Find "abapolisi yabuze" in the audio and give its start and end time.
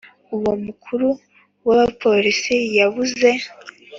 1.75-3.29